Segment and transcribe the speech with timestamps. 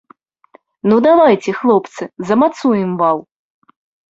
[0.91, 3.19] Ну, давайце, хлопцы, замацуем вал.